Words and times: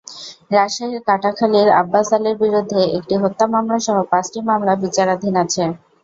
রাজশাহীর 0.51 1.01
কাটাখালীর 1.07 1.69
আব্বাস 1.81 2.07
আলীর 2.15 2.35
বিরুদ্ধে 2.43 2.81
একটি 2.97 3.15
হত্যা 3.17 3.45
মামলাসহ 3.47 3.97
পাঁচটি 4.11 4.39
মামলা 4.49 4.73
বিচারাধীন 4.83 5.35
আছে। 5.43 5.63